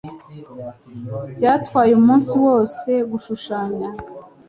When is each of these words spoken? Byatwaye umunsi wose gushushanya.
Byatwaye 1.37 1.91
umunsi 2.01 2.33
wose 2.45 2.89
gushushanya. 3.11 3.89